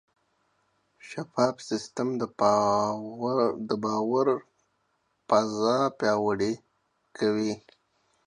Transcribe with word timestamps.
شفاف 1.09 1.55
سیستم 1.69 2.07
د 3.69 3.71
باور 3.83 4.27
فضا 5.27 5.77
پیاوړې 5.99 6.53
کوي. 7.17 7.53